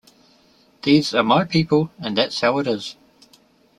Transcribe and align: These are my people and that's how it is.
These 0.81 1.13
are 1.13 1.21
my 1.21 1.43
people 1.45 1.91
and 1.99 2.17
that's 2.17 2.41
how 2.41 2.57
it 2.57 2.65
is. 2.65 2.95